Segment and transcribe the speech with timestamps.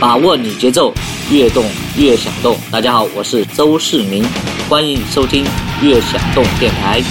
[0.00, 0.94] 把握你节奏，
[1.30, 1.62] 越动
[1.98, 2.56] 越想动。
[2.72, 4.24] 大家好，我是周世明，
[4.66, 5.44] 欢迎收听
[5.82, 7.02] 越想动电台。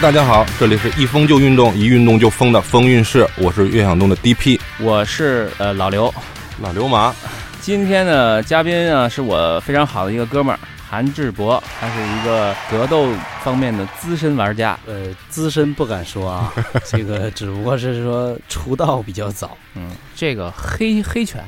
[0.00, 6.14] 大家好，这里是一疯就运动，一运动就疯的风运势，我是越想动的 DP 我是呃老刘，
[6.62, 7.12] 老流氓。
[7.60, 13.06] 今天的嘉宾啊是我非常好的一个哥们儿韩志博，他是一个格斗
[13.44, 14.76] 方面的资深玩家。
[14.86, 16.52] 呃，资深不敢说啊，
[16.84, 21.44] 这个只不过是说出道比较早嗯，这个黑黑拳、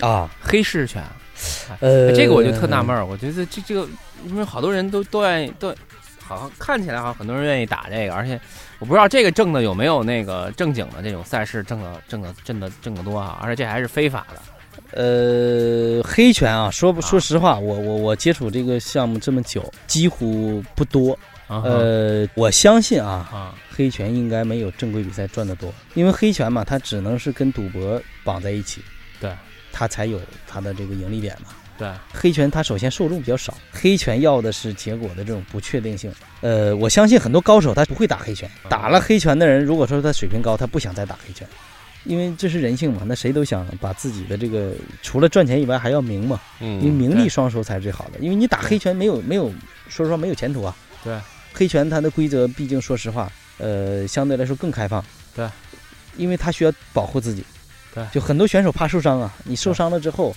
[0.00, 0.30] 啊。
[0.40, 1.04] 黑市拳，
[1.80, 3.86] 呃，这个我就特纳闷儿，我觉得这这个
[4.24, 5.74] 因为好多人都都愿意都。
[6.28, 8.40] 好像看起来好像很多人愿意打这个，而且
[8.80, 14.42] 我不知道这个挣的有没有那个正经的这种赛事挣的挣的挣的挣的多啊，而且这还是非法的。
[14.96, 21.16] 呃，黑拳啊，说不说实话，我我我接触这个项目这么久，几乎不多。
[21.48, 28.80] 呃，我相信啊，啊，黑拳应该没有正规比赛赚得多，因为黑拳嘛，它只能是跟赌博绑在一起，
[29.20, 29.30] 对，
[29.70, 31.50] 它才有它的这个盈利点嘛。
[31.78, 36.10] 对，黑拳它首先受众比较少，黑拳要的是结果的这种不确定性。
[36.40, 41.46] 呃，我相信很多高手他不会打黑拳，打了黑拳的人，如果说他水平高，他不想再打黑拳，
[42.06, 43.02] 因为这是人性嘛。
[43.06, 48.18] 那谁都想把自己的这个除了赚钱以外还要名嘛，因为嗯，名利双收才是最好的。
[48.20, 49.52] 因为你打黑拳没有没有，
[49.88, 50.76] 说实话没有前途啊。
[51.04, 51.18] 对，
[51.52, 55.04] 黑拳它的规则毕竟说实话，呃，相对来说更开放。
[55.34, 55.48] 对，
[56.16, 57.44] 因为他需要保护自己。
[57.94, 60.36] 对就很多选手怕受伤啊，你受伤了之后，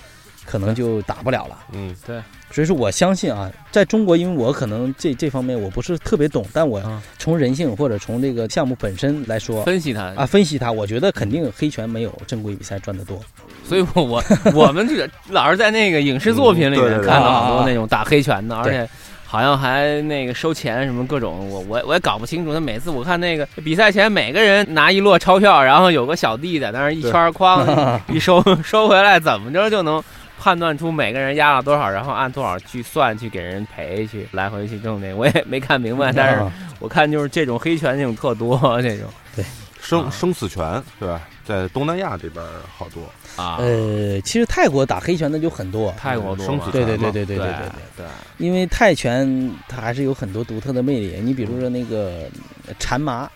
[0.50, 1.58] 可能就打不了了。
[1.73, 2.19] 嗯，对。
[2.52, 7.00] 所以说我相信啊，在中国，因为我可能这这方面我不是特别懂，但我嗯。
[7.19, 10.06] 从人性或者从这个项目本身来说分析它。
[10.16, 13.19] 啊，分析它，我觉得肯定黑拳没有正规比赛赚得多。
[13.64, 14.23] 所以我我
[14.56, 18.89] 我们这个老是在那个影视作品里面看到很多那种打黑拳的，而对且
[19.31, 22.52] 好像还那个收钱什么各种，我我我也搞不清楚。
[22.52, 27.63] 他每次我看那个比赛前，每个人拿一摞钞票，然后有个小弟在那儿一圈儿哐
[28.11, 30.03] 一收 收回来，怎么着就能
[30.39, 36.12] 判断出每个人压了多少，然后按多少去算去给人赔去来回去挣那个， 我也没看明白。
[36.12, 39.45] 但是啊我看就是这种黑拳那种特多这种对
[39.79, 41.22] 生生死拳对吧？
[41.50, 42.46] 在东南亚这边
[42.78, 43.02] 好多。
[43.36, 47.48] 啊，呃，其实泰国打黑拳的就很多，泰国多嘛对对对对对对对
[47.98, 48.06] 对，对，
[48.38, 51.20] 因为泰拳它还是有很多独特的魅力。
[51.24, 52.30] 你比如说那个
[52.68, 53.28] 呃缠麻，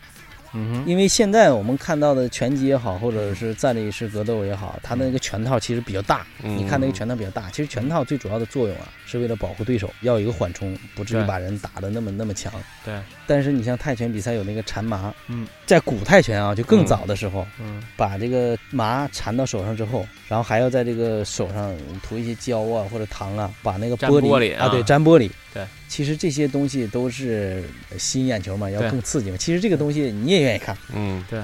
[0.54, 6.26] 嗯哼，因为现在我们看到的拳击也好，或者是站立式格斗也好，它的那个拳套其实比较大。
[6.44, 6.58] 嗯。
[6.58, 12.52] 你看那个拳套比较大，其实拳套最主要的作用啊，是为了保护对手，要有一个缓冲，不至于把人打得那么那么强。
[12.86, 25.30] 对，但是你像泰拳比赛有那个缠麻，嗯，在古泰拳啊，就更早的时候，嗯把这个麻缠到手上之后，然后还要在这个手上涂一些胶啊或者糖啊，把那个玻璃玻璃啊对，粘玻璃。
[25.54, 27.64] 对，其实这些东西都是
[28.00, 29.38] 吸引眼球嘛，要更刺激嘛。
[29.38, 31.40] 其实这个东西你也愿意看，嗯，对。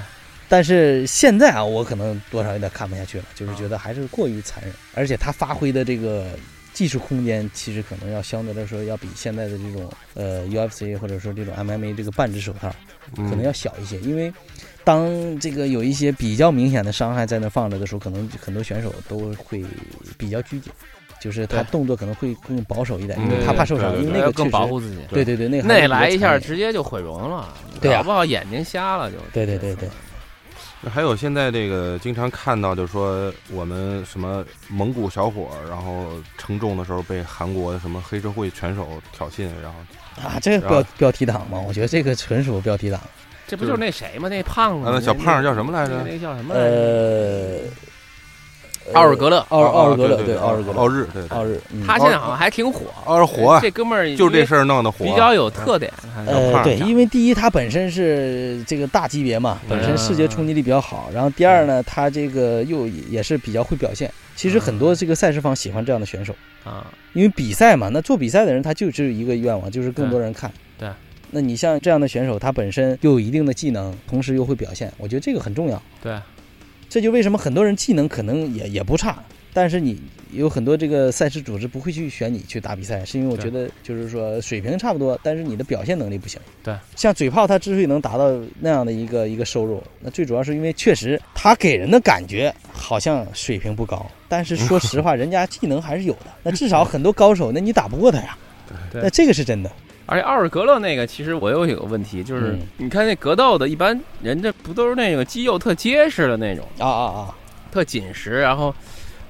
[0.47, 6.31] 但是现在啊，我可能多少有点看不下去了，就是觉得还是过于残忍，而且他发挥的这个
[6.73, 12.73] 技术空间，其实可能要相对来说要比现在的这种呃 UFC 或者说这种 MMA 这个半只手套
[13.17, 13.29] 嗯。
[13.29, 14.33] 可能要小一些，因为
[14.83, 19.63] 当这个有一些比较明显的伤害在那放着的时候，可能很多选手都会
[20.17, 20.73] 比较拘谨，
[21.19, 24.97] 就是他动作可能会更保守一点，嗯因为他怕受伤，因为那个更保护自己。
[25.09, 29.17] 对对对，那个那来一下，直接就毁容了，对啊搞不好眼睛瞎了就。
[29.33, 29.89] 对对对对。
[30.89, 36.07] 还有现在这个经常看到，就是说我们什么蒙古小伙，然后
[36.37, 39.77] 称重的时候被韩国的什么黑社会拳手挑衅，然后
[40.23, 43.01] 啊，这个标标题党嘛，我觉得这个纯属标题党。
[43.45, 44.29] 这不就是那谁吗？
[44.29, 46.65] 那胖子那小胖儿叫什么来着那那个叫什么来着？
[46.67, 47.59] 呃，
[48.93, 52.81] 奥尔格勒，奥奥尔格勒，对对，奥尔格勒，奥日，对对，奥日，嗯他现在好像还挺火。
[53.05, 55.91] 奥日火啊，这哥们儿就这事儿弄的火，比较有特点。
[56.25, 61.09] 呃，对，因为第一，他本身是这个大级别嘛，本身视觉冲击力比较好。
[61.13, 64.11] 然后第二呢，他这个又也是比较会表现。
[64.35, 66.33] 其实很多这个赛事方喜欢这样的选手，
[66.63, 70.51] 啊，因为比赛嘛，那做比赛的人他就只有一个愿望，就是更多人看。
[70.77, 70.89] 对。
[71.31, 75.79] 那你像这样的选手，他本身又有一定的技能，同时又会表现，我觉得这个很重要。
[76.01, 76.17] 对，
[76.89, 80.01] 这就为什么很多人技能可能也也不差，但是你
[80.31, 86.39] 有很多这个赛事组织不会去选你去打比赛，是因为我觉得就是说水平差不多，但是你的表现能力不行。
[86.63, 96.27] 对，像嘴炮他之所以能达到那样的一个一个收入，那最主要是因为确实他给人的感觉好像水平不高，但是说实话， 人家技能还是有的。
[96.43, 98.37] 那至少很多高手，那你打不过他呀。
[98.91, 99.71] 对那这个是真的。
[100.09, 107.35] 而且奥尔格勒那个，其实我又有个问题，就是嗯你看那格斗的，一般人家不都是那个肌肉特结实的那种，啊啊啊！
[107.71, 108.73] 特紧实，然后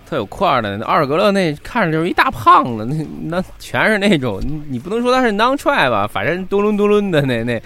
[0.09, 0.77] 特有块儿的。
[0.77, 3.05] 那奥尔格勒那看着就是一大胖子，那
[3.37, 7.61] 那全是那种，你你不能说他是囊踹吧，反正嘟噜嘟噜的那那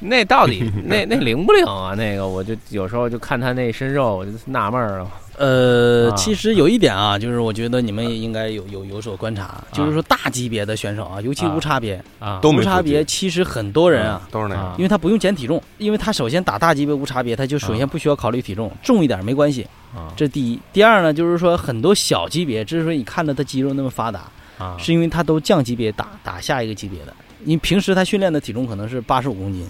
[0.00, 1.94] 那到底那 那灵不灵啊？
[1.96, 5.10] 那个我就有时候就看他那身肉，我就纳闷了。
[5.38, 19.64] 呃，啊其实有一点啊，就是我觉得你们也应该有有有所观察，就是说大级别的选手啊，尤其啊无差别，啊，无差别其实很多人啊，都是那样，因为他不用减体重，因为他首先打大级别无差别，他就首先不需要考虑体重，重一点没关系，
[19.94, 20.58] 啊这第一。
[20.72, 24.24] 第二呢，就是说很多小级别，之所以你看到他肌肉那么发达，
[24.58, 27.14] 啊是因为他都降级别打打下一个级别的。
[27.44, 29.64] 因为平时他训练的体重可能是八十五公斤，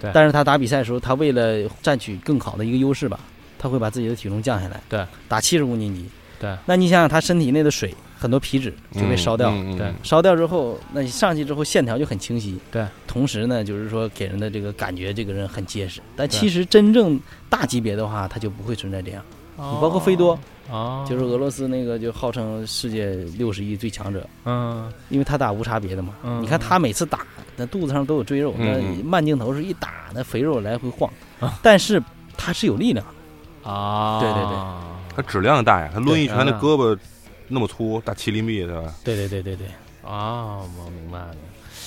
[0.00, 3.18] 对但是他打比赛的时候，他为了占取更好的一个优势吧，
[3.62, 6.04] 他会把自己的体重降下来，对，打七十公斤级，
[6.40, 6.56] 对。
[6.66, 9.76] 那你想想，他身体内的水很多皮脂就被烧掉了。
[9.78, 12.84] 对烧掉之后，那你上去之后线条就很清晰，对。
[13.06, 16.00] 同时呢，就是说给人的这个感觉，这个人很结实。
[16.16, 19.22] 但其实真正大级别的话，他就不会存在这样。
[19.56, 20.36] 你包括菲多，
[20.68, 26.14] 哦，就是俄罗斯那个就号称世界六十亿最强者，嗯因为他打无差别的嘛。
[26.24, 27.24] 嗯你看他每次打，
[27.54, 32.02] 那肚子上都有赘肉，那慢镜头是一打，那肥肉来回晃啊，但是
[32.36, 33.06] 他是有力量。
[33.62, 34.56] 啊，对对对
[35.14, 36.98] 他质量大呀，他抡一拳，对那胳膊
[37.48, 38.92] 那么粗，大麒麟臂对吧？
[39.04, 39.66] 对对对对对，
[40.02, 41.34] 啊，我明白了。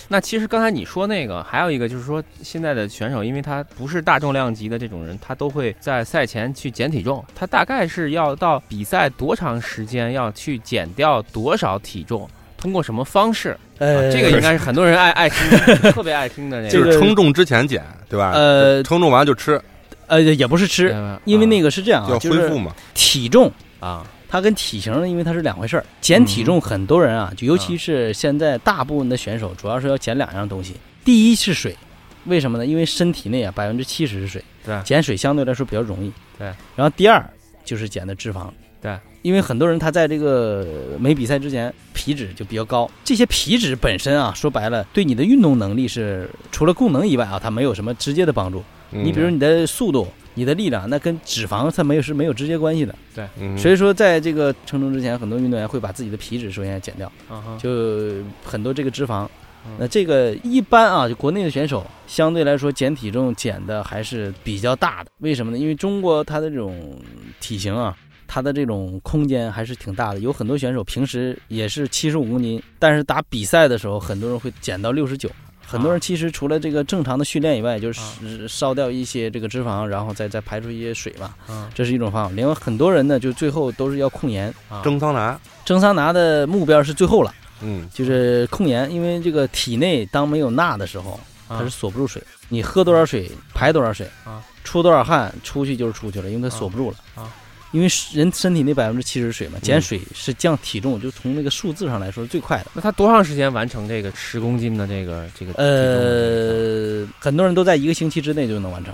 [0.07, 7.25] 那其实刚才你说那个，还有一个就是说，现在的选手，因为他不是大重量级的这种人，他都会在赛前去减体重。
[7.33, 12.29] 他大概是要到比赛多长时间要去减掉多少体重？
[12.55, 13.57] 通过什么方式？
[13.79, 16.69] 呃，啊这个应该是很多人爱爱听的， 特别爱听的那个。
[16.69, 18.31] 这个就是称重之前减，对吧？
[18.33, 19.59] 呃称重完了就吃，
[20.07, 22.73] 呃也不是吃，嗯因为那个是这样啊，要就是恢复嘛。
[22.93, 23.51] 体重。
[23.79, 25.85] 啊它跟体型，因为它是两回事儿。
[26.01, 30.73] 减体重，很多人啊，就尤其是现在大部分的选手，主要是要减两样东西。
[31.05, 31.77] 第一是水，
[32.25, 32.65] 为什么呢？
[32.65, 36.11] 因为身体内啊百分之七十是水，对减水相对来说比较容易。
[36.37, 36.47] 对。
[36.75, 37.23] 然后第二
[37.63, 38.49] 就是减的脂肪。
[38.81, 38.97] 对。
[39.21, 40.67] 因为很多人他在这个
[40.99, 48.61] 没比赛之前皮脂就比较高，这些皮脂本身啊，说白了对你的运动能力是除了供能以外啊，它没有什么直接的帮助。
[48.89, 52.95] 你比如你的速度、你的力量，那跟脂肪它没有是没有直接关系的。
[53.13, 57.11] 对，所以说，在这个称重之前，很多运动员会把自己的皮脂首先减掉，
[57.57, 59.27] 就很多这个脂肪
[59.65, 59.71] 嗯。
[59.79, 65.11] 那这个一般啊，就国内的选手相对来说减体重减的还是比较大的。
[65.19, 65.57] 为什么呢？
[65.57, 66.99] 因为中国它的这种
[67.39, 67.95] 体型啊，
[68.27, 70.19] 它的这种空间还是挺大的。
[70.19, 75.29] 有很多选手平时也是七十五公斤，但是打比赛的时候，很多人会减到六十九。
[75.67, 82.31] 很多人其实除了这个正常的训练以外，就是烧掉一些这个脂肪，然后再再排出一些水嘛，嗯这是一种方法。
[82.35, 84.53] 另外，很多人呢，就最后都是要控盐。
[84.69, 84.81] 啊。
[84.83, 91.19] 蒸桑拿，蒸桑拿的目标是最后了，嗯，就是控盐，因为这个体内当没有钠的时候，
[91.49, 92.21] 它是锁不住水。
[92.47, 96.97] 你喝多少水排多少水啊，出多少汗出去就是出去了，因为它锁不住了。
[97.15, 97.31] 啊。
[97.75, 102.67] 因为人身体那百分之七十水嘛，减嗯水是降体重，就从那个数字上来说是最快的。
[102.73, 105.51] 那他多长时间完成这个十公斤的这个这个？
[105.61, 108.93] 呃，很多人都在一个星期之内就能完成。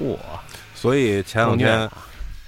[0.00, 0.16] 嚯，
[0.74, 1.86] 所以前两天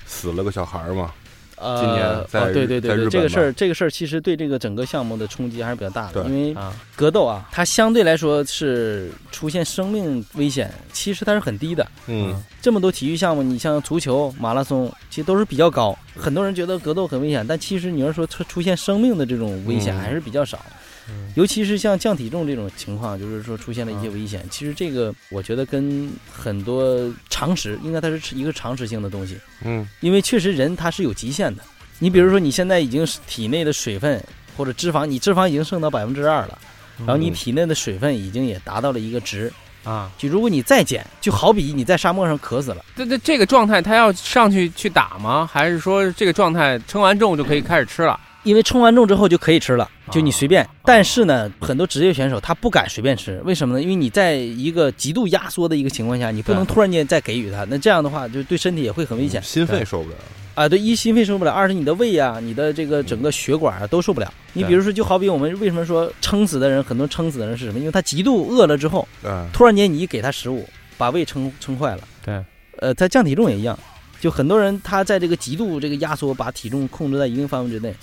[0.06, 1.12] 死了个小孩儿嘛，
[1.60, 11.86] 呃，今年在哦、对对对对，这个事儿这个事儿其实对这个整个项目的冲击还是比较大的，因为啊格斗啊，它相对来说是出现生命危险，其实它是很低的。
[12.06, 15.96] 嗯，这么多体育项目，你像足球、马拉松，其实都是比较高。
[16.16, 20.58] 很多人觉得格斗很危险，但其实你要说出出现生命的这种危险嗯还是比较少。
[20.68, 20.72] 嗯
[21.34, 24.44] 尤其是像降体重这种情况，就是说出现了一些危险。
[24.50, 29.38] 其实这个我觉得跟很多常识，应该它是一个常识性的东西。
[29.64, 31.62] 嗯，因为确实人他是有极限的。
[31.98, 34.22] 你比如说你现在已经是体内的水分
[34.56, 36.58] 或者脂肪，你脂肪已经剩到百分之二了，
[36.98, 39.52] 然后你嗯体内的水分已经也达到了一个值。
[39.84, 42.84] 啊，就如果你再减，就好比你在沙漠上渴死了。
[42.94, 45.48] 这这这个状态，他要上去去打吗？
[45.50, 48.18] 还是说这个状态称完重就可以开始吃了？
[48.44, 50.64] 因为称完重之后就可以吃了，就你随便。
[50.64, 53.82] 啊但是呢，很多职业选手他不敢随便吃，为什么呢？
[53.82, 60.16] 因为你在一个极度压缩的一个情况下，你不能突然间再给予他，那这样的话就对身体也会很危险心肺受不了，
[60.54, 60.66] 啊。
[60.66, 64.32] 对，一心肺受不了，二是你的胃啊、你的这个整个血管啊都受不了。
[64.54, 67.78] 你比如说，就好比我们为什么说撑死的人，很多撑死的人是什么？
[67.78, 70.66] 因为他极度饿了之后，嗯，突然间你一给他食物，
[70.96, 72.00] 把胃撑撑坏了。
[72.24, 72.42] 对，
[72.78, 73.78] 呃，他降体重也一样，
[74.20, 77.94] 就很多人他在这个极度这个压缩，把体重控制在一定范围之内，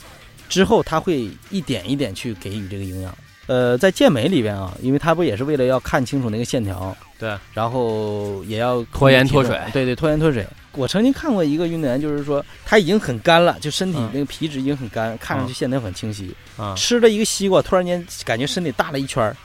[0.50, 3.16] 之后他会一点一点去给予这个营养。
[3.48, 10.44] 呃，在健美里边啊，因为他不也是为了要看清楚那个线条，对，然后也要拖延脱水对对，拖延脱水。
[10.72, 16.36] 我曾经看过一个运动员，就是说他已经很干了，就身体嗯那个皮脂已经很干，看上去线条很清晰。
[16.58, 19.38] 啊，吃了一个西瓜，突然间感觉身体大了一圈儿，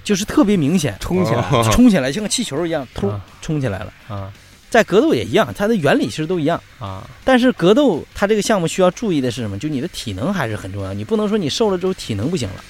[0.04, 3.92] 就是特别明显，冲起来哦冲起来像个气球一样，突啊冲起来了。
[4.06, 4.30] 啊
[4.76, 6.62] 在格斗也一样它的原理其实都一样。
[6.78, 7.08] 啊。
[7.24, 9.58] 但是格斗它这个项目需要注意的是什么？
[9.58, 12.62] 就你的体能还是很重要你不能说你瘦了之后体能不行了。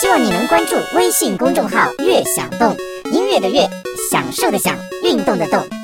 [0.00, 2.76] 希望你能关注微信公众号乐享动
[3.12, 3.68] 音乐的乐
[4.12, 5.83] 享受的享运动的动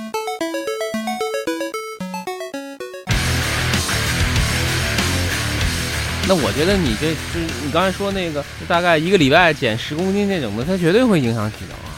[6.31, 11.91] 那我觉得你这就是你刚才说那个，大概一个礼拜减十公斤这种的，它绝对会影响体能啊。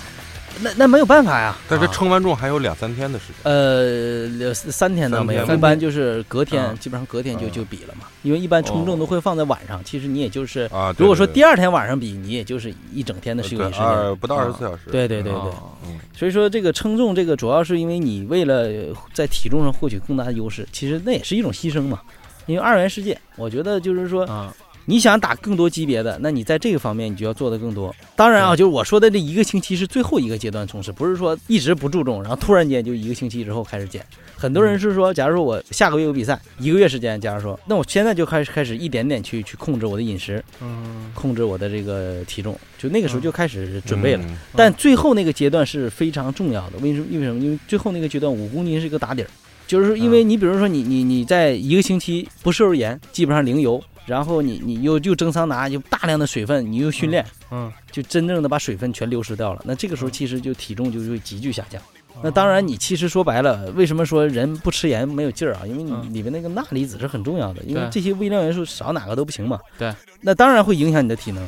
[0.63, 1.55] 那那没有办法呀。
[1.69, 3.35] 但是称完重还有两三天的时间。
[3.43, 8.07] 呃，两三天倒没有，一般就是隔天，啊基本上隔天就嗯就比了嘛。
[8.23, 13.83] 因为一般称重都会放在晚上，其实你也就是，啊，对如果说第二天晚上比，你也就是一整天的休息时间。
[13.83, 14.85] 二不到二十四小时。
[14.91, 15.53] 对对对对，哦
[15.87, 18.67] 嗯，所以说这个称重，这个主要是因为你为了
[19.13, 22.01] 在体重上获取更大的优势，其实那也是一种牺牲嘛。
[22.47, 24.55] 因为二元世界，我觉得就是说，啊，
[24.87, 27.95] 你想打更多级别的，那你在这个方面你就要做的更多。
[28.17, 34.05] 当然啊，就是我说的这一个星期是最后一个阶段冲刺，不是说一直不注重，然后突然间就一个星期之后开始减。
[34.37, 44.25] 很多人是说，假如说我下个月有比赛，一个月时间，假如说，那我现在就开始开始一点点去去控制我的饮食，嗯，控制我的这个体重，就那个时候就开始准备了。
[44.27, 47.07] 嗯但最后那个阶段是非常重要的，为什么？
[47.09, 47.41] 因为什么？
[47.41, 49.29] 因为最后那个阶段五公斤是一个打底儿，
[49.73, 59.63] 就是说，因为你比如说你你你在一个星期不摄入盐，基本上零油，然后你你又又蒸桑拿，又大量的水分，你又训练，嗯，就真正的把水分全流失掉了。
[59.65, 61.81] 那这个时候其实就体重就会急剧下降。
[62.23, 65.63] 那当然，你其实说白了，为什么说人不吃盐没有劲儿啊？
[65.67, 69.59] 因为你嗯里面那个钠离子是很重要的，因为这些微量元素少哪个都不行嘛。
[69.79, 71.43] 对，那当然会影响你的体能。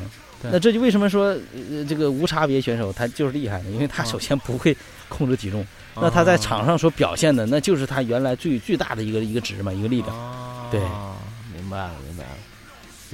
[0.45, 1.35] 对那这就为什么说
[1.71, 3.69] 呃这个无差别选手他就是厉害呢？
[3.71, 4.75] 因为他嗯首先不会
[5.09, 10.15] 控制体重，那他在场上所表现的那就是他原来最最大的一个一个值嘛，一个力量。
[10.15, 10.79] 哦对
[11.53, 11.93] 明白了。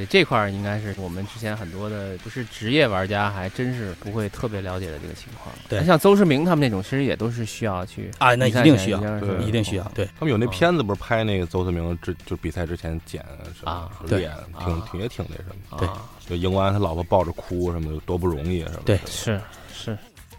[0.02, 5.54] 对这块儿应该是我们之前很多的不是职业玩家，还真是不会特别了解的这个情况。
[5.70, 9.00] 对那像邹市明他们那种，其实也都是需要去啊那一定需要
[9.40, 9.84] 一定需要。
[9.94, 15.78] 对，他们有那片子不是拍那个邹市明之就比赛之前剪什么啊对练，挺啊挺也挺那什么。
[15.78, 18.82] 对啊就赢完他老婆抱着哭什么的，多不容易什么。
[18.86, 19.40] 对是
[19.72, 19.98] 是。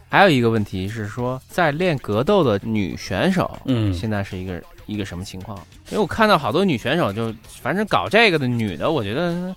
[0.08, 5.56] 还有一个问题是说，在练格斗的女选手，嗯现在是一个一个什么情况？
[5.90, 9.54] 因为我看到好多女选手就，反正搞这个的女的，我觉得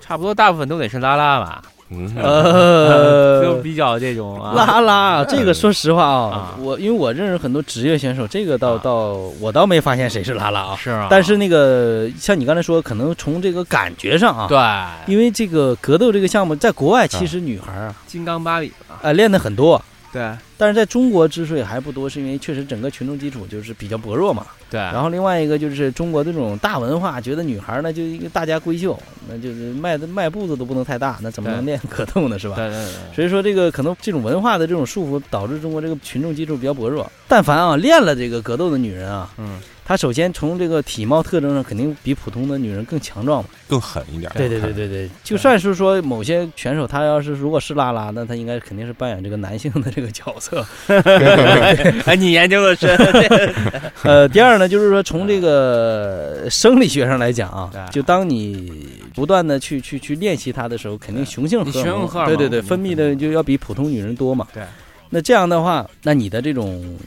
[0.00, 8.80] 差不多大部分都得是拉拉吧，嗯，呃 就比较这种啊，拉拉，这个说实话啊啊，我因为我认识很多职业选手，这个倒啊。
[8.82, 8.92] 倒
[9.40, 10.76] 我倒没发现谁是拉拉啊。
[10.76, 19.80] 是啊，但是那个像你刚才说，可能从这个感觉上啊，对，因为这个格斗这个项目在国外其实女孩啊，金刚芭比嘛，啊练的很多，
[20.14, 24.46] 对但是在中国之所以还不多，是因为确实整个群众基础就是比较薄弱嘛。
[24.70, 28.96] 对，然后另外一个就是中国这种大文化，觉得女孩呢就一个大家闺秀，
[29.28, 32.38] 那就是迈的迈步子都不能太大，那怎么能练格斗呢？
[32.38, 32.54] 是吧？
[32.54, 37.10] 对对对，所以说这个可能这种文化的这种束缚，导致中国这个群众基础比较薄弱。
[37.26, 43.50] 但凡啊练了这个格斗的女人啊，嗯，她首先从这个体貌特征上肯定比普通的女人更强壮嘛。
[43.68, 44.30] 更狠一点。
[44.34, 50.64] 对对对对对，就算是说某些选手，他要是如果是拉拉，那他应该肯定是扮演这个男性的这个角色。
[52.06, 52.96] 哎，你研究的深，
[54.04, 61.80] 呃，第二呢，就是说从这个生理学上来讲啊对，就当你不断的去去去练习它的时候，肯定雄性荷
[62.20, 64.46] 尔蒙，对对对，蒙分泌的就要比普通女人多嘛。
[64.54, 64.62] 对。
[65.10, 66.98] 那这样的话，那你的这种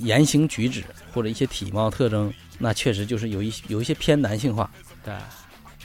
[0.00, 4.70] 言行举止或者一些体貌特征，那确实就是有一有一些偏男性化。
[5.04, 5.12] 对，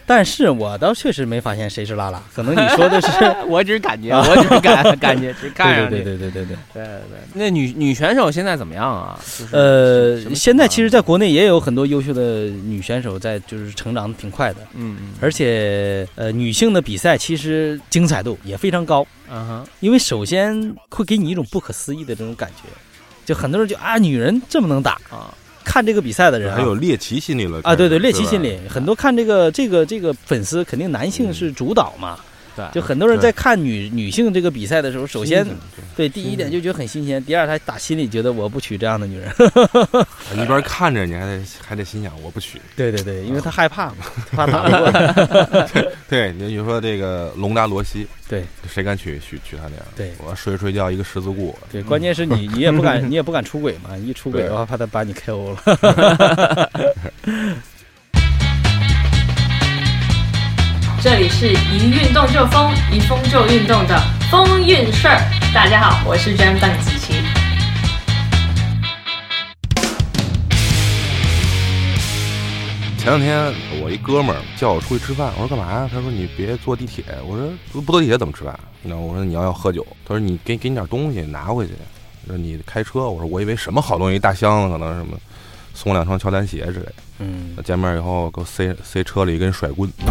[0.05, 3.07] 但是我倒确实没发现谁是拉拉，可能你说的是。
[3.49, 6.57] 我只是感觉，我只是感感觉，只看上去对对对对对对对。
[6.73, 9.19] 对对对，那女女选手现在怎么样啊？
[9.37, 14.59] 就是呃，现在其实，在国内也有很多优秀的女选手在，就是成长的挺快的。
[14.75, 22.69] 嗯嗯，而且呃，女性的比赛其实精彩度也非常高，嗯哼，因为首先会给你一种不可思议的这种感觉，
[23.27, 32.17] 就很多人就啊，女人这么能打，啊，看这个比赛的人、啊、还有猎奇心理了啊，对对，猎奇心理，很多看这个这个这个粉丝肯定男性是主导嘛，
[32.57, 35.45] 对，就很多人在看女女性这个比赛的时候，首先
[35.95, 39.31] 对第一点就觉得很新鲜，第二他打心里觉得我不娶这样的女人，
[40.35, 42.59] 一边看着你还得还得心想我不娶。
[42.75, 43.97] 对对对，因为他害怕嘛，
[44.33, 48.43] 怕打不过， 对，你比如说这个龙达罗西，对。
[48.69, 49.85] 谁敢娶娶娶他那样？
[49.95, 50.11] 对。
[50.23, 56.69] 我睡睡觉一个十字固，对，关键是你你也不敢你也不敢出轨嘛，一出轨的话怕他把你 KO 了。
[60.99, 64.01] 这里是一运动就疯，一疯就运动的
[64.31, 65.21] 风运事儿。
[65.53, 67.13] 大家好，我是 Jam 邓紫棋。
[72.97, 75.87] 前两天我一哥们儿叫我出去吃饭，我说干嘛呀？
[75.93, 77.03] 他说你别坐地铁。
[77.27, 78.59] 我说不不坐地铁怎么吃饭？
[78.81, 79.85] 那我说你要要喝酒。
[80.03, 81.73] 他说你给给你点东西拿回去。
[82.25, 83.07] 说你开车。
[83.07, 85.15] 我说我以为什么好东西，一大箱子，可能什么
[85.77, 86.93] 送两双乔丹鞋之类的。
[87.19, 89.87] 嗯，见面以后给我塞塞车里，跟甩棍。
[89.99, 90.07] 我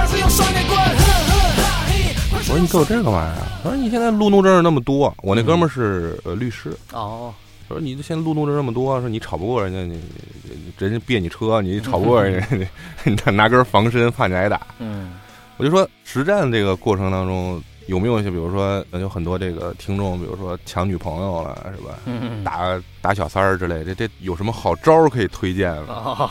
[2.40, 3.34] 说说你给我这干嘛呀？
[3.64, 7.34] 他说你现在路怒症那么多，我那哥们儿是呃律师，哦，
[7.66, 10.00] 说你现在路怒症那么多，说你吵不过人家，你
[10.44, 12.66] 你人家别你车，你吵不过人家，
[13.02, 14.60] 你拿拿根防身怕你挨打。
[14.78, 15.14] 嗯
[15.56, 21.94] 我就说实战这个过程当中有没有一些，比如说呃有很多这个听众，比如说抢女朋友了是吧？
[22.06, 25.86] 嗯打打小三儿之类，这这有什么好招儿可以推荐吗？
[26.18, 26.30] 哦，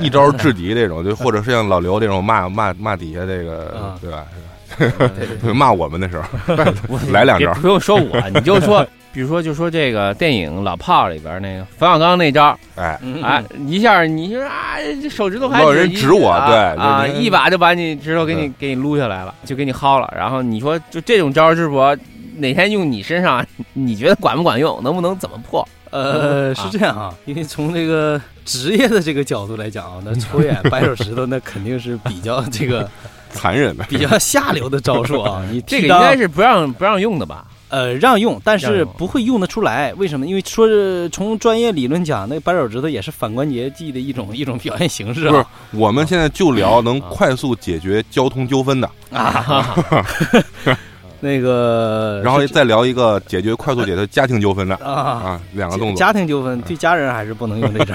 [0.00, 4.26] 一招制敌这种，就 或者是像老刘这种骂骂骂底下这个啊，对吧？
[4.76, 6.56] 对对对， 骂我们的时候，
[7.10, 7.52] 来两招。
[7.54, 8.86] 别不用说我，你就说，
[9.18, 20.08] 比如说就说这个电影《老炮儿》里边那个冯小刚那招，哎，嗯哎，一下你说啊，这手指头还老有人指我啊对啊，一把就把你指头给你给你撸下来了，就给你薅了。
[20.16, 21.80] 然后你说就这种招，是不
[22.36, 24.80] 哪天用你身上，你觉得管不管用？
[24.84, 25.68] 能不能怎么破？
[25.90, 32.88] 呃，是这样啊，因为从这个职业的这个角度来讲啊，那搓眼掰手指头那肯定是比较这个
[33.34, 35.44] 残忍的，比较下流的招数啊。
[35.50, 37.44] 你 这个应该是不让不让用的吧？
[37.68, 39.92] 呃让用，但是不会用得出来。
[39.94, 40.26] 为什么？
[40.26, 45.46] 因为说是从专业理论讲，那个掰手指头也是反关节技的一种 一种表现形式啊不是啊。
[45.72, 49.76] 我们现在就聊能快速解决交通纠纷的，啊，
[51.20, 54.92] 那个然后再聊一个解决快速解决家庭纠纷的啊。
[54.92, 55.96] 啊，两个动作。
[55.96, 57.94] 家庭纠纷对家人还是不能用这招。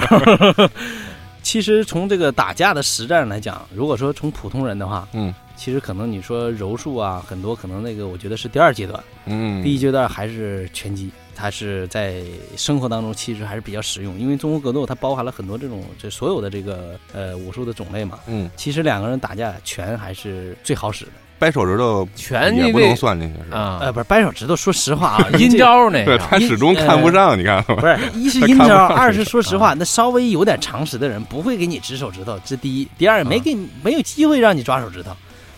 [1.42, 12.22] 其实从这个打架的实战来讲，如果说从普通人的话，嗯，其实可能你说柔术啊，很多可能那个我觉得是第二阶段，嗯，第一阶段还是拳击，它是在
[12.56, 18.18] 生活当中其实还是比较实用，因为综合格斗它包含了很多这种这所有的这个呃武术的种类嘛。
[18.26, 21.12] 嗯，其实两个人打架，拳还是最好使的。
[21.36, 23.58] 掰手指头拳也不能算进去是吧？
[23.58, 27.62] 啊，呃，不是掰手指头，说实话啊， 阴招那个他始终看不上，你看？
[27.64, 32.88] 不是，一是阴招，二是说实啊话，那稍微有点常识的人不会给你指手指头，这第一。
[32.96, 35.10] 第二，没给你没有机会让你抓手指头。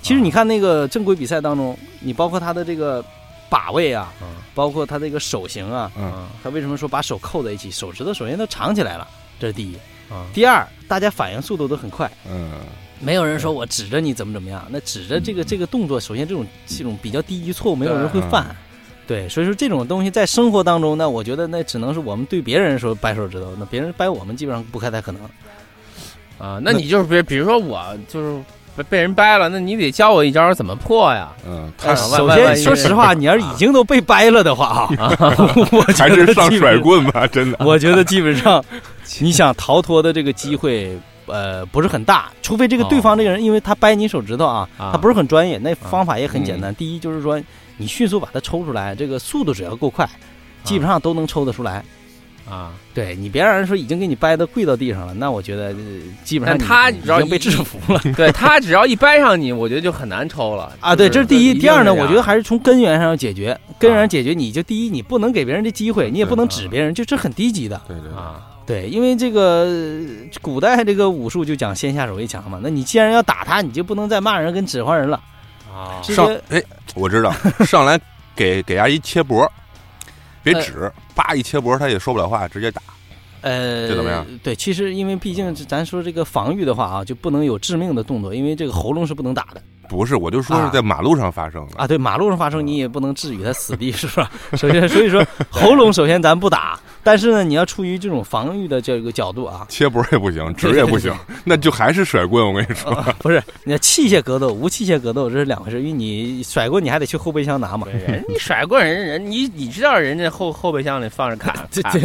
[0.06, 3.04] 其实你看那个正规比赛当中，你包括他的这个
[3.50, 7.72] 把位啊，嗯包括他这个手型啊，嗯，他为什么说把手扣在一起？
[7.72, 9.08] 手指头首先都长起来了，
[9.40, 9.74] 这是第一。
[10.08, 12.52] 啊第二，大家反应速度都很快，嗯，
[13.00, 14.64] 没有人说我指着你怎么怎么样。
[14.70, 18.54] 那指着这个这个动作，首先这种这种比较低级错误，没有人会犯。
[19.08, 25.20] 对，所以说这种东西在生活当中呢，我觉得那只能是我们对别人说掰手指头，那别人掰我们基本上不太可能。
[26.38, 28.40] 啊，那你就是比比如说我就是
[28.76, 31.28] 被被人掰了，那你得教我一招怎么破呀？
[31.48, 35.10] 嗯，首先说实话，你要是已经都被掰了的话 啊，
[35.72, 37.58] 我觉还是上甩棍吧， 真的。
[37.64, 38.62] 我觉得基本上，
[39.20, 46.74] 你想逃脱的这个机会，呃，不是很大，除非这个对方这个人，因为他掰你手指头啊，啊他不是很专业，那方法也很简嗯单。
[46.74, 47.40] 第一就是说，
[47.78, 50.08] 你迅速把它抽出来，这个速度只要够快，
[50.64, 51.84] 基本上都能抽得出来。
[52.48, 55.74] 啊，对你别让人说已经给你掰的跪到地上了，那我觉得、呃
[56.24, 60.94] 基本上但他你只要一已经被制服了 对他只要一掰上你，我觉得就很难抽了 啊。
[60.94, 61.54] 对，这是第一。
[61.54, 63.58] 第二呢，我觉得还还是从根源上要解决。
[63.78, 67.80] 根源啊上解决，你就第一，你不能给别人这机会，你也不能指别人，就这很低级的。
[67.88, 70.06] 对对对，啊，对，因为这个呃
[70.40, 75.20] 古代这个武术就讲先下手为强嘛，那你既然要打他，你就不能再骂人跟指唤人了。
[75.74, 76.62] 啊上哎，
[76.94, 77.34] 我知道，
[77.66, 78.00] 上来
[78.34, 79.50] 给给阿姨切脖，
[80.42, 82.80] 别呃指，叭一切脖，他也说不了话，直接打。
[83.40, 84.26] 呃，这怎么样？
[84.42, 91.76] 对，其实因为毕竟咱说这个防御的话啊，就不能有致命的动作，因为这个喉咙是不能打的不是，我就说是啊在马路上发生的。
[91.78, 91.86] 啊。
[91.86, 94.28] 对，马路上发生你也不能置于他死地，是吧？
[94.54, 101.14] 首先，所以说 喉咙首先咱不打，但是呢，你要出于这种防御的这个角度啊， 切脖也不行，指也不行，
[101.44, 102.44] 那就还是甩棍。
[102.44, 107.86] 我跟你说，不是，你器械格斗无器械格斗这是两回事，因为你甩棍你还得去后备箱拿嘛。
[107.86, 111.54] 人你甩棍人人，你你知道人家后后备箱里放着砍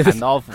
[0.06, 0.52] 砍刀斧，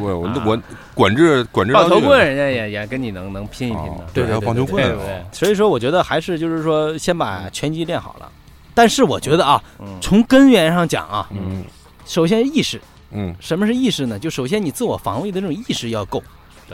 [0.00, 0.58] 我我啊我
[0.94, 5.22] 管制管制棒球棍人家也也跟你能能拼一拼的哦，对还有棒球棍对不对？
[5.32, 8.26] 所以说，我觉得还是就是说，先把拳击练好了。
[8.72, 11.62] 但是我觉得啊，嗯从根源上讲啊，嗯
[12.06, 14.18] 首先意识，嗯什么是意识呢？
[14.18, 16.22] 就首先你自我防卫的这种意识要够。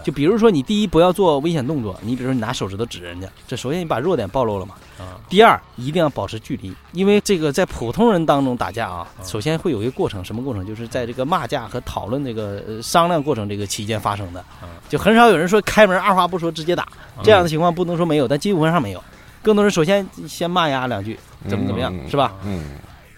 [0.05, 4.75] 就比如说，你第一不要做危险动作，你比如说你拿手指头指人家，这首先你把弱点暴露了嘛。
[4.99, 10.67] 啊第二，一定要保持距离，因为这个在普通人当中打架啊，啊首先会有一个过程，什么过程？
[10.67, 16.87] 就是在这个骂架和讨论这个呃商量过程这个期间发生的啊，就很少有人说开门二话不说直接打，
[17.23, 19.03] 这样的情况不能说没有，但基本上没有。
[19.41, 21.19] 更多人首先先骂呀两句，
[21.49, 22.35] 怎么怎么样，嗯是吧？
[22.45, 22.65] 嗯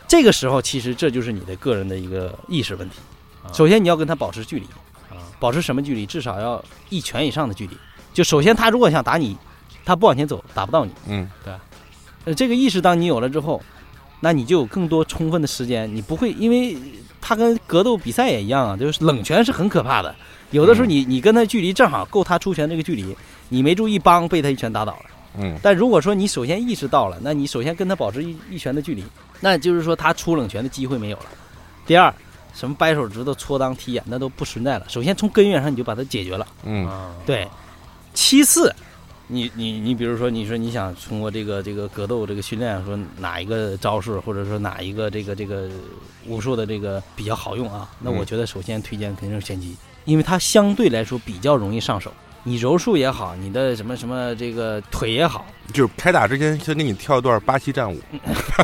[0.09, 2.97] 这个时候其实这就是你的个人的一个意识问题。
[3.45, 4.65] 啊首先你要跟他保持距离，
[5.11, 6.05] 啊保持什么距离？
[6.05, 7.77] 至少要一拳以上的距离。
[8.13, 9.37] 就首先他如果想打你，
[9.85, 10.93] 他不往前走，打不到你。
[11.07, 11.55] 嗯对
[12.25, 13.63] 呃，这个意识当你有了之后，
[14.21, 16.77] 那你就有更多充分的时间，你不会因为
[17.21, 20.15] 他跟格斗比赛也一样啊，就是冷拳是很可怕的。
[20.51, 23.17] 有的时候你你跟他距离正好够他出拳这个距离，
[23.51, 25.03] 你没注意，帮被他一拳打倒了。
[25.39, 29.05] 嗯但如果说你首先意识到了，那你首先跟他保持一一拳的距离，
[29.41, 31.27] 那就是说他出冷拳的机会没有了。
[31.87, 32.13] 第二，
[32.55, 34.87] 什么掰手指头、搓裆、踢眼，那都不存在了。
[34.89, 36.47] 首先从根源上你就把它解决了。
[36.65, 37.49] 嗯啊，对，
[38.13, 38.75] 其次，
[39.27, 45.69] 你你你比如说，你说你想通过这个这个格斗这个训练，说哪一个招式，或者说哪一个这个这个
[46.27, 47.91] 武术的这个比较好用啊？
[48.01, 52.13] 那我嗯觉得首先推荐肯定是拳击，因为它相对来说比较容易上手。
[52.49, 58.01] 你柔术也好，你的什么什么这个腿也好，就是开打之前先给你跳一段巴西战舞，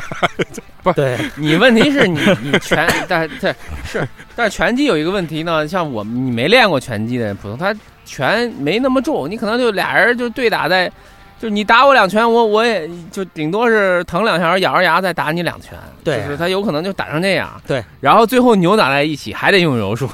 [0.81, 3.53] 不是对，你问题是你你拳，但对
[3.85, 10.91] 是，但是拳击有一个问题呢，像我你没练过拳击的人，普通他拳没那么重，你可能就俩人就对打在，
[11.37, 16.23] 就你打我两拳，我我也就顶多是疼两下，咬着牙再打你两拳，对。
[16.23, 20.09] 就是他有可能就打成这样，对，然后最后扭打在一起还得用柔术，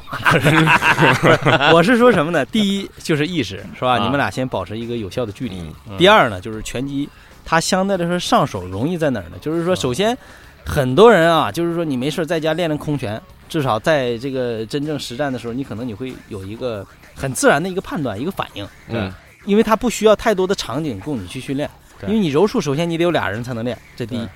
[1.74, 2.44] 我是说什么呢？
[2.52, 3.98] 第一就是意识，是吧？
[3.98, 4.04] 啊。
[4.04, 5.62] 你们俩先保持一个有效的距离。
[5.90, 7.08] 嗯第二呢，就是拳击，
[7.46, 9.38] 它相对来说上手容易在哪儿呢？
[9.40, 10.18] 就是说，首先，
[10.66, 19.14] 很多人啊，就是说你没事在家练练空拳，至少在这个真正实战的时候，你可能你会有一个很自然的一个判断、一个反应，嗯
[19.46, 21.70] 因为它不需要太多的场景供你去训练。
[22.08, 24.28] 因为你柔术，首先你得有俩人才能练，这第一。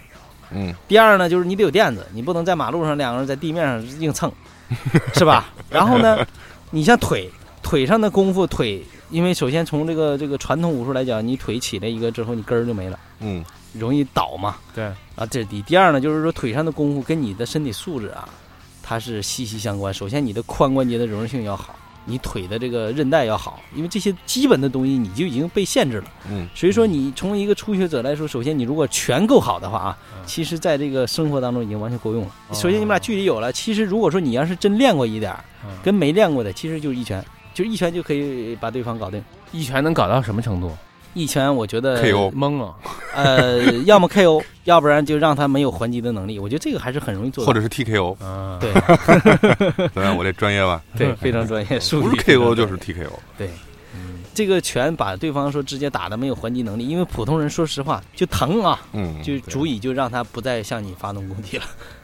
[0.52, 4.32] 嗯第二呢，就是你得有垫子，你不能在马路上两个人在地面上硬蹭，
[5.16, 5.52] 是吧？
[5.72, 6.24] 然后呢，
[6.70, 7.28] 你像腿
[7.64, 14.58] 腿上的功夫，腿，因为首先从这个这个传统武术来讲，你腿起来一个之后，你根儿就没了，嗯容易倒嘛。
[14.76, 15.64] 对啊，这是第一。
[15.64, 18.30] 第二呢，就是说腿上的功夫跟你的身体素质啊，
[18.84, 19.92] 它是息息相关。
[19.92, 26.06] 首先，你的髋关节的柔韧性要好，你腿的这个韧带要好，因为这些基本的东西你就已经被限制了。
[26.30, 32.30] 嗯所以说，你从一个初学者来说，首先你如果拳够好的话啊，其实在这个生活当中已经完全够用了。
[32.50, 35.36] 哦首先你们俩距离有了，其实如果说你要是真练过一点
[35.84, 39.24] 跟没练过的，其实就是一拳，就是一拳就可以把对方搞定。
[39.52, 40.72] 一拳能搞到什么程度？
[41.16, 42.76] 一拳，我觉得 KO 懵了！
[43.16, 46.38] 呃， 要么 KO，要不然就让他没有还击的能力。
[46.38, 47.48] 我觉得这个还是很容易做到。
[47.48, 50.16] 或者是 TKO，啊，对怎么样？
[50.18, 50.84] 我这专业吧？
[50.98, 53.50] 对，非常专业，术不是语非常 KO 就是 TKO，对。
[54.34, 61.64] 这个拳把对方说直接打的没有还击能力，因为普通人说实话就疼啊，嗯，就足以就让他不再向你发动攻击了。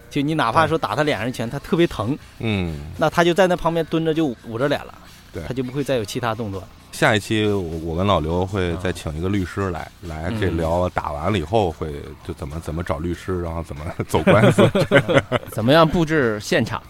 [0.09, 2.79] 就你哪怕说打他脸上拳，他特别疼，嗯。
[2.97, 4.93] 那他就在那旁边蹲着就捂着脸了，
[5.33, 6.67] 对他就不会再有其他动作了。
[6.91, 11.93] 下一期我我跟老刘会再请一个律师来，来这嗯聊打完了以后会
[12.27, 14.69] 就怎么怎么找律师，然后怎么走官司。
[15.51, 16.81] 怎么样布置现场？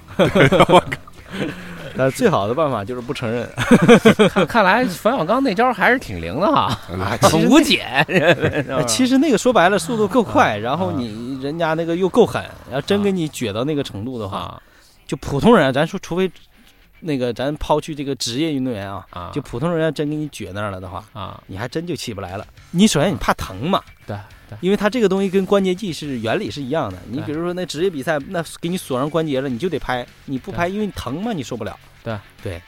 [1.96, 3.48] 但最好的办法就是不承认。
[4.34, 6.78] 看看来冯小刚那招还是挺灵的哈，
[7.48, 7.84] 无解。
[8.68, 14.62] 呃 其实那个说白了，速度够快，然后你人家那个又够狠，要真给你撅到那个程度的话，啊
[15.06, 16.32] 就普通人啊，咱说除非
[17.02, 22.48] 那个咱抛去这个职业运动员啊，啊，就普通人要真给你撅那儿了的话，啊，你还真就起不来了。
[22.72, 24.18] 你首先你怕疼嘛，对
[24.50, 26.98] 对，因为它这个东西跟关节技是原理是一样的。
[27.10, 31.78] 你比如说那职业比赛，那给你锁上关节了，你就得拍，你不拍，因为你疼嘛，你受不了。
[32.04, 32.62] 对对。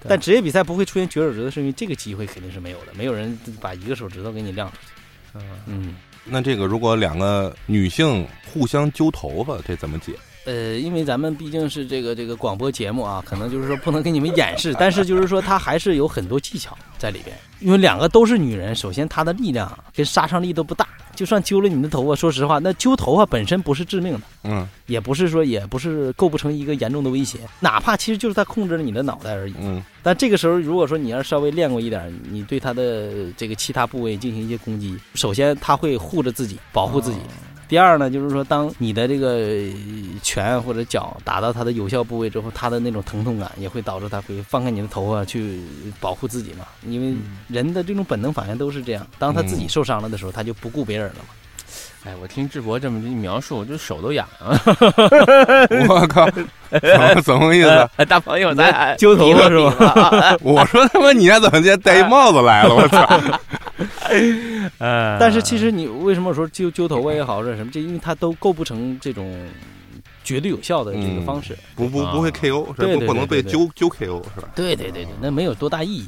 [0.00, 4.92] 对但职业比赛不会出现绝手指头，是因为这个机会肯定是没有的，没有人把一个手指头给你亮出去。
[5.34, 10.12] 嗯嗯，那这个如果两个女性互相揪头发，这怎么解？
[10.44, 17.36] 呃，因为咱们毕竟是这个这个广播节目啊，可能就是说不能给你们演示，但是就是说它还是有很多技巧在里边。
[17.60, 24.20] 因为两个都是女人，首先她的力量啊跟杀伤力都不大，就算揪了你的头发，说实话，那揪头发本身不是致命的。
[24.42, 29.54] 嗯也不是说，也不是构不成一个严重的威胁，哪怕其实就是他控制了你的脑袋而已。
[29.60, 37.20] 嗯但这个时候，如果说你要是稍微练过一点，你对她的这个其他部位进行一些攻击，首先她会护着自己，保护自己。
[37.72, 39.72] 第二呢，就是说，当你的这个呃
[40.22, 45.58] 拳或者脚打到他的有效部位之后，他的那种疼痛感也会导致他会放开你的头发去
[45.98, 46.66] 保护自己嘛。
[46.86, 47.16] 因为
[47.48, 51.34] 人的这种本能反应都是这样，当他自己嗯受伤了的时候，他就不顾别人了嘛。
[52.04, 54.52] 哎，我听智博这么一描述，我就手都痒啊！
[55.88, 57.88] 我靠，怎么怎么个意思？
[58.04, 60.36] 大朋友，咱俩揪头发是吧吧？
[60.44, 62.74] 我说他妈你家怎么今天戴一帽子来了？
[62.74, 63.18] 我操！
[64.78, 69.48] 呃但是其实你为什么说揪揪头发也好，或者什么，这因为它都构不成这种
[70.24, 71.56] 绝对有效的这个嗯方式。
[71.74, 74.48] 不不不会 KO，是吧对对不不能被揪揪 KO 是吧？
[74.54, 76.06] 对对对对，那没有多大意义。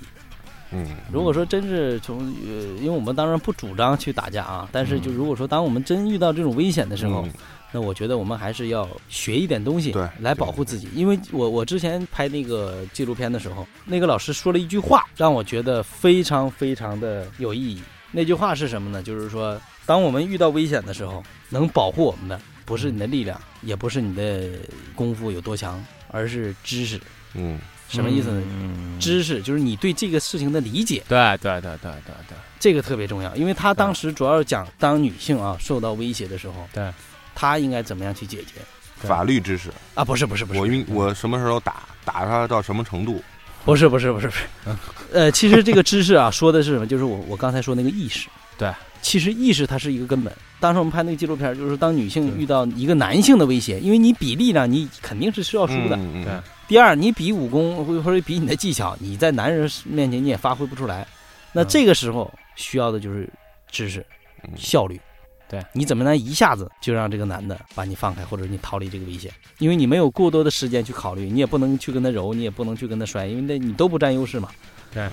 [0.73, 7.33] 嗯，如果说真是从呃，因为我们当然不主张去打架啊，但是就如果说当我们真遇到这种危险的时候，嗯
[7.75, 10.89] 那我觉得我们还是要学一点东西对来保护自己。
[10.95, 17.83] 因为我我之前拍那个纪录片的时候，那个老师说了一句话，让我觉得非常非常的有意义。
[18.13, 19.03] 那句话是什么呢？
[19.03, 24.51] 就是说，当我们遇到危险的时候，能保护我们的不是你的力量，也不是你的
[24.95, 27.01] 功夫有多强，而是知识。
[27.35, 27.59] 嗯
[27.89, 28.43] 什么意思呢？
[28.49, 36.91] 嗯，知识就是你对这个事情的理解，对对对对对对，这个特别重要，因为他当时主要是讲当女性啊受到威胁的时候，对，
[37.35, 38.55] 她应该怎么样去解决
[38.97, 40.05] 法律知识，啊？
[40.05, 43.23] 不是不是不是，我运我什么时候打打他到什么程度？
[43.65, 44.43] 不是不是不是不是，
[45.13, 46.87] 呃，其实这个知识啊，说的是什么？
[46.87, 48.29] 就是我我刚才说那个意识。
[48.57, 48.71] 对，
[49.03, 50.33] 其实意识它是一个根本。
[50.61, 55.97] 当时我们拍那个纪录片，就是当女性遇到一个男性的威胁，因为你比力量，你肯定是需要输的。
[55.97, 56.33] 嗯嗯对
[56.67, 61.07] 第二，你比武功或或者比你的技巧，你在男人面前你也发挥不出来。
[61.53, 63.29] 那嗯这个时候需要的就是
[63.71, 64.05] 知识、
[64.45, 64.99] 嗯效率。
[65.49, 69.31] 对，你怎么能一下子就让这个男的把你放开，或者你逃离这个危险？
[69.59, 74.49] 因为你没有过多的时间去考虑，你也不能去跟他揉，你也不能去跟他摔，因为那你都不占优势嘛。
[74.93, 75.09] 对。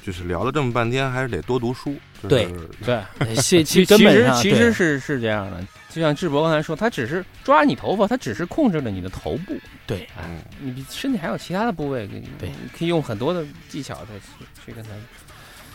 [0.00, 1.94] 就是聊了这么半天，还是得多读书。
[2.22, 2.28] 就是。
[2.28, 2.48] 对。
[2.82, 9.54] 对， 其其 根本其实其实是是这样的，就像智博刚才说，他只是抓你头发，他只是控制了你的头部，
[9.86, 10.08] 对。
[10.18, 12.06] 嗯你身体还有其他的部位，
[12.38, 12.48] 对。
[12.48, 14.90] 你可以用很多的技巧再去去跟他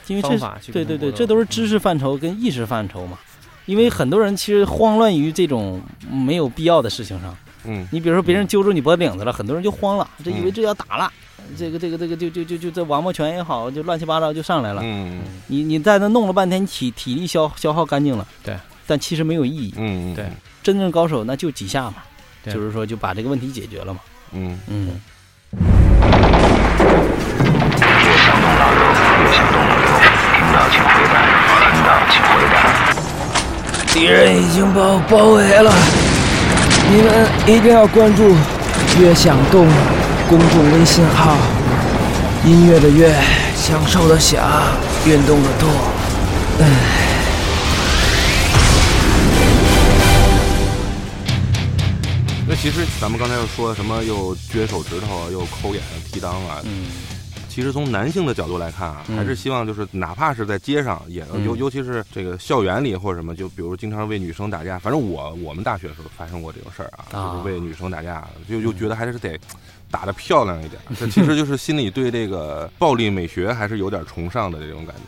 [0.08, 3.20] 因为这方法去对对对，这都是知识范畴跟意识范畴嘛。
[3.66, 7.36] 因为很多人其实慌乱于这种没有必要的事情上。
[7.66, 7.88] 嗯。
[7.92, 11.12] 你比如说别人揪住你脖领子了，很多人就慌了，这以为嗯这要打了，
[11.58, 14.82] 这个这个这个就就就就这王八拳也好，就乱七八糟就上来了。
[14.84, 15.22] 嗯。
[15.48, 19.74] 你你在那弄了半天，体体力消消耗干净了，对，但其实没有意义。
[19.78, 20.26] 嗯对。
[20.62, 21.96] 真正高手那就几下嘛，
[22.44, 22.54] 对。
[22.54, 24.00] 就是说就把这个问题解决了嘛。
[24.32, 24.60] 嗯。
[24.68, 25.00] 嗯，
[33.94, 35.72] 敌人已经把我包围了，
[36.90, 38.36] 你们一定要关注
[39.00, 39.68] “乐享动”
[40.28, 41.38] 公众微信号，
[42.44, 43.14] 音乐的乐，
[43.56, 44.44] 享受的享，
[45.06, 45.70] 运动的动。
[46.60, 46.66] 唉
[52.48, 56.58] 那其实咱们刚才又说什么，又撅手指头，又抠眼、踢裆啊。
[56.64, 56.88] 嗯，
[57.54, 64.80] 其实从男性的角度来看啊，嗯还是希望就是哪怕是在街上，也嗯尤尤其是这个校园里或者什么，就比如经常为女生打架。
[64.80, 69.40] 反正我我们大学的时候发生过这种事儿啊，啊就是为女生打架，就就觉得还是得
[69.92, 70.82] 打得漂亮一点。
[71.00, 75.02] 这其实就是心里对这个暴力美学还是有点崇尚的这种感觉。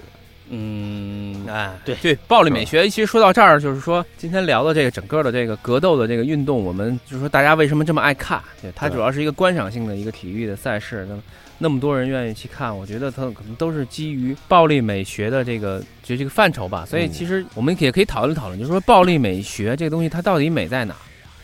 [0.47, 8.39] 嗯，哎，对对，暴力美学，其实说到这儿，就是说今天聊的这个整个的这个格斗的这个运动，我们就是说大家为什么这么爱看？
[8.62, 11.23] 对，它主要是一个观赏性的一个体育的赛事，那么
[11.58, 16.86] 那么多人愿意去看，我觉得它可能都是基于暴力美学的这个就这个范畴吧。
[16.86, 20.96] 所以嗯其实我们也可以讨论讨论，就是说暴力美学这个东西它到底美在哪？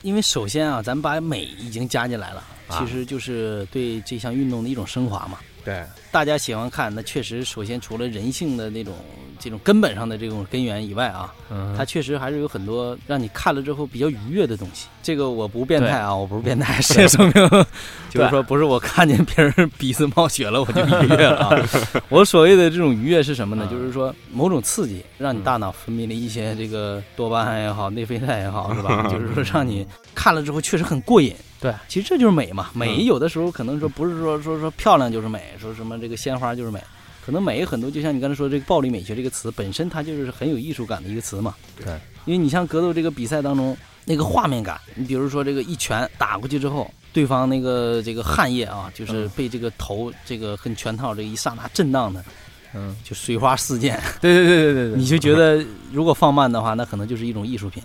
[0.01, 5.37] 因为首先啊，咱们把美已经加进来了，啊其实就是对这项运动的一种升华嘛。
[5.63, 8.93] 对，大家喜欢看，那确实首先除了人性的那种
[9.39, 14.87] 这种根本上的这种根源以外啊，嗯，它确实还是有很多让你看了之后比较愉悦的东西。
[15.03, 17.49] 这个我不变态啊，我不是变态，事业声明，
[18.09, 21.69] 就是说不是我看见别人鼻子冒血了我就愉悦了啊。
[22.09, 23.65] 我所谓的这种愉悦是什么呢？
[23.65, 29.07] 啊就是说某种刺激，让你大脑分泌了一些这个多巴胺也好，内啡肽也好，是吧？
[29.09, 31.35] 就是说让你看了之后确实很过瘾。
[31.61, 32.71] 对，其实这就是美嘛。
[32.73, 36.81] 美嗯有的时候可能说不是说说说漂亮就是美，说什么这个鲜花就是美。
[37.23, 41.53] 可能美很多，就像你刚才说这个暴力美学这个词本身，它就是很有艺术感的一个词嘛。
[41.77, 41.93] 对，
[42.25, 52.25] 因为你像格斗这个比赛当中那个画面感，你比如说这个一拳打过去之后，对方那个这个汗液啊，就是被这个头这个跟拳套这一刹那震荡的，
[52.73, 57.83] 嗯，就水花四溅，对对对对对对， 你就觉得如果放慢的话，那可能就是一种艺术品。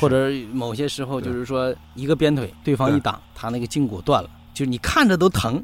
[0.00, 5.62] 或者某些时候就是说一个鞭腿，对方一挡，他那个胫骨断了，就是你看着都疼，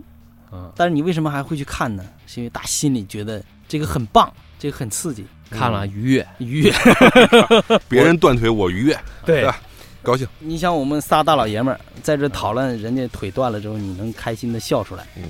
[0.52, 2.04] 嗯，但是你为什么还会去看呢？
[2.26, 6.72] 是因为打心里觉得这个很棒，这个很刺激，看了愉悦，愉悦。
[7.88, 9.50] 别人断腿我愉悦，对？
[10.02, 10.28] 高兴。
[10.38, 15.22] 你想我们仨大老爷们儿在这讨论人家腿断了之后，你能开心的笑出来，嗯，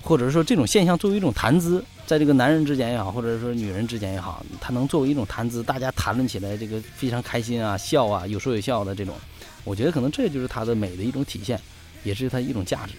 [0.00, 9.14] 或者说这种现象作为一种谈资，在这个男人之间也好，或者说女人之间也好，它能作为一种谈资，大家谈论起来这个非常开心啊，笑啊，有说有笑的这种，
[9.62, 11.60] 我觉得可能这就是它的美的一种体现，
[12.04, 12.94] 也是它一种价值。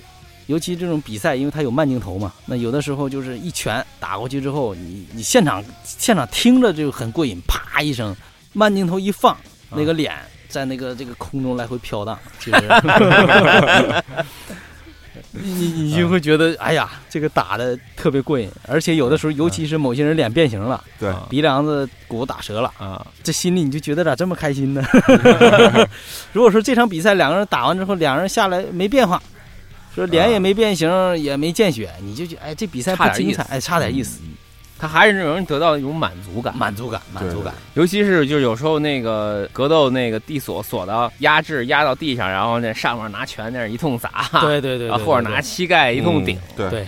[0.45, 8.15] 尤其这种比赛，因为它有慢镜头嘛，那有的时候就是一拳打过去之后，你你现场现场听着就很过瘾，啪一声，
[8.53, 9.35] 慢镜头一放，
[9.71, 10.13] 那个脸
[10.47, 12.57] 在那个这个空中来回飘荡，其实
[15.41, 24.83] 你你你就会觉得，哎呀，这个打的特别过瘾，而且有的时候，尤其是某些人脸变形了，对啊鼻梁子骨打折了，啊，这心里你就觉得咋这么开心呢？
[26.33, 29.21] 如果说这场比赛两个人打完之后，两个人下来没变化，
[29.95, 34.19] 说脸也没变形，也没见血，你就觉得哎，这比赛不精彩，差点意思哎，差点意思。
[34.79, 36.55] 他还是能得到一种满足感。
[36.57, 37.53] 满足感，满足感。
[37.73, 44.09] 尤其是就是有时候那个格斗那个地锁锁到压制压到地上，然后那上面拿拳那儿一通砸，
[44.41, 46.69] 对对对啊，或者拿膝盖一通顶，对。
[46.69, 46.87] 对。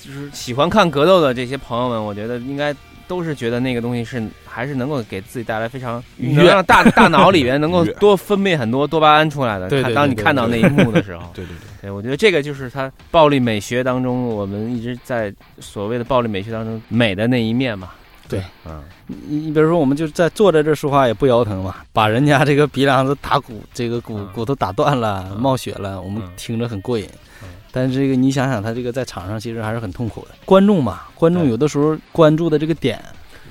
[0.00, 2.74] 就是喜欢看格斗的这些朋友们，我觉得应该
[3.06, 9.68] 都是觉得那个东西是还是能够给自己带来非常愉悦能让大大脑里边能够 多分泌很多多巴胺出来的。
[9.68, 17.90] 对当你看到那一幕的时候，对 对对，对我觉得这个就是它暴力美学当中我们一直在所谓的暴力美学当中美的那一面嘛。
[18.28, 27.08] 对，嗯，你你比如说，我们就在坐在这说话也不腰疼嘛，把人家这个鼻梁子打骨，这个骨嗯骨头打断了，嗯冒血了，我们嗯听着很过瘾
[27.42, 27.48] 嗯。
[27.72, 30.34] 但是这个你想想，他这个在场上其实还是很痛苦的。
[30.44, 33.02] 观众嘛，观众有的时候关注的这个点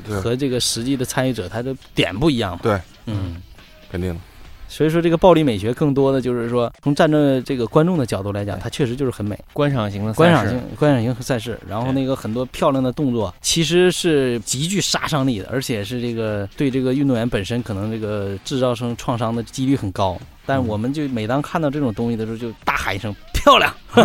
[0.06, 2.60] 对和这个实际的参与者，他的点不一样嘛。
[2.62, 3.42] 对，嗯。
[3.90, 4.20] 肯定的。
[4.68, 11.58] 所以说，这个暴力美学更多的就是说，从站在这个观众的角度来讲，它确实就是很美，观赏型的观赏性、观赏型赛事。
[11.68, 20.18] 然后那个很多漂亮的动作，其实是极具杀伤力的，而且是这个对这个运动员本身可能这个制造成创伤的几率很高。
[20.46, 23.72] 但我们就每当看到这种东西的时候，就大喊一声“漂亮”。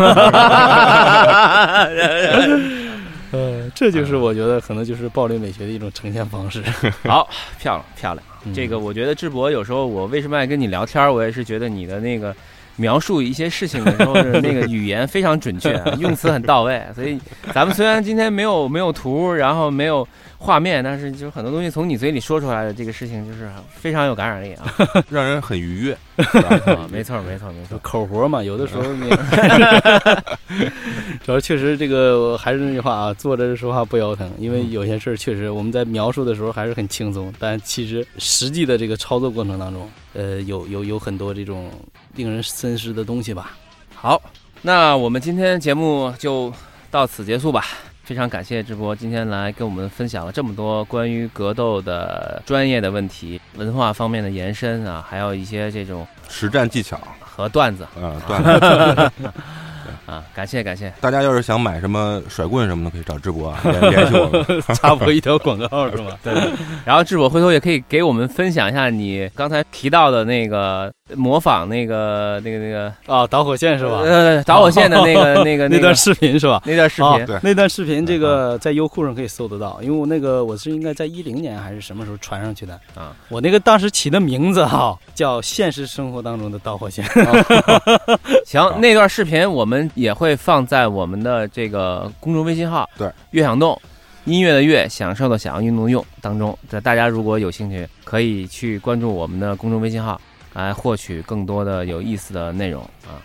[3.31, 6.61] 呃，这就是我觉得可能就是暴力美学的一种呈现方式。
[7.07, 8.23] 好，漂亮漂亮。
[8.45, 12.35] 嗯这个我觉得智博有时候我为什么爱跟你聊天儿，我也是觉得你的那个
[12.75, 16.81] 描述一些事情的时候的那个语言非常准确，用词很到位。
[16.95, 17.19] 所以
[17.53, 20.07] 咱们虽然今天没有没有图，然后没有
[20.43, 24.65] 画面，但是就很多东西从你嘴里说出来的这个事情，就是非常有感染力啊。
[25.09, 25.93] 让人很愉悦。
[26.17, 27.79] 啊没错没错没错。
[27.81, 29.09] 口活嘛，有的时候你，
[31.23, 41.71] 主要确实这个我还是那句话啊，坐着说话不腰疼，因为有些事儿确实我们在描述的时候还是很轻松，但其实实际的这个操作过程当中，呃，有有有很多这种
[42.15, 43.57] 令人深思的东西吧。
[43.95, 44.21] 好，
[44.61, 46.53] 那我们今天节目就
[46.91, 47.65] 到此结束吧。
[48.03, 59.11] 非常感谢智博今天来跟我们分享了这么多关于格斗的专业的问题、文化方面的延伸啊，还有一些这种实战技巧，和段子啊，段子。
[60.05, 60.93] 啊，感谢感谢。
[60.99, 64.61] 大家要是想买什么甩棍什么的，可以找智博啊，联 联系我们。
[64.75, 66.19] 插播一条广告是吧？
[66.21, 66.33] 对，
[66.83, 73.99] 然后智博回头也可以给我们分享一下你刚才提到的那个模仿那个那个那个啊，导火线是吧？
[73.99, 76.61] 呃导火线的那个那个那段视频是吧？
[76.65, 83.13] 那段视频，对那段视频这个在优酷上可以搜得到，因为我那个我是应该在一零年还是什么时候传上去的啊？
[83.27, 87.03] 我那个当时起的名字哈叫现实生活当中的导火线。
[88.47, 93.77] 行，那段视频我们也会放在我们的这个公众微信号“对乐享动”，
[94.23, 96.57] 音乐的乐，享受的享，运动的用当中。
[96.69, 100.19] 这大家如果有兴趣，可以去关注我们的公众微信号，
[100.53, 103.21] 来获取更多的有意思的内容啊。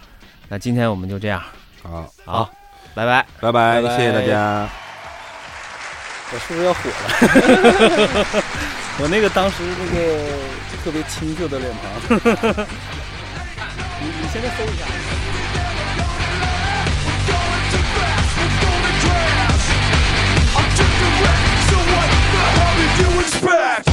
[0.49, 1.43] 那今天我们就这样，
[1.83, 2.51] 好，好，
[2.95, 3.27] 拜拜。
[3.41, 4.69] 拜拜，谢谢大家。
[6.31, 8.43] 我是不是要火了？
[9.01, 9.99] 我那个当时那个
[10.85, 11.87] 特别清秀的脸庞。
[14.01, 14.85] 你你现在搜一下。
[20.57, 23.85] I'm just a wreck, so what the hell did you expect?